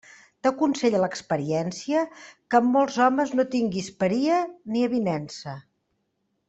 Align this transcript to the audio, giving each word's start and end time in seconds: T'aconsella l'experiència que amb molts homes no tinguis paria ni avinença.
T'aconsella 0.45 1.01
l'experiència 1.03 2.01
que 2.23 2.59
amb 2.61 2.73
molts 2.79 2.99
homes 3.09 3.37
no 3.41 3.45
tinguis 3.57 3.93
paria 4.03 4.43
ni 4.75 4.87
avinença. 4.89 5.59